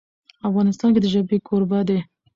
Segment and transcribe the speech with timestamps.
[0.49, 1.99] افغانستان د ژبې کوربه دی.